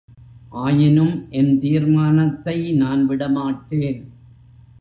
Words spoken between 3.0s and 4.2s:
விடமாட்டேன்!